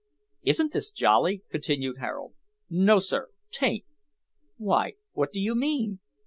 [0.41, 2.33] "Isn't this jolly?" continued Harold.
[2.71, 3.85] "No, sir, 'taint."
[4.57, 5.99] "Why, what d'you mean?"